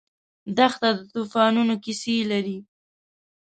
[0.57, 2.57] دښته د توفانونو کیسې لري.